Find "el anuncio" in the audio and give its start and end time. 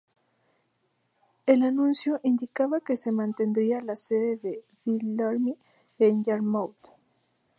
1.45-2.19